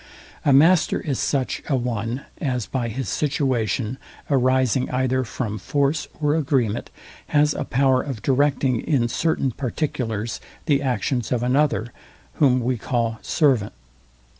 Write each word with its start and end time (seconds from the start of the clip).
A 0.43 0.51
master 0.51 0.99
is 0.99 1.19
such 1.19 1.61
a 1.69 1.75
one 1.75 2.25
as 2.41 2.65
by 2.65 2.87
his 2.87 3.07
situation, 3.07 3.99
arising 4.31 4.89
either 4.89 5.23
from 5.23 5.59
force 5.59 6.07
or 6.19 6.33
agreement, 6.33 6.89
has 7.27 7.53
a 7.53 7.65
power 7.65 8.01
of 8.01 8.23
directing 8.23 8.79
in 8.81 9.07
certain 9.07 9.51
particulars 9.51 10.41
the 10.65 10.81
actions 10.81 11.31
of 11.31 11.43
another, 11.43 11.93
whom 12.39 12.61
we 12.61 12.79
call 12.79 13.19
servant. 13.21 13.73